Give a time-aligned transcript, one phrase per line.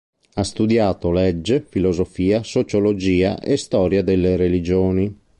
[0.33, 5.15] Ha studiato legge, filosofia, sociologia e storia delle religioni.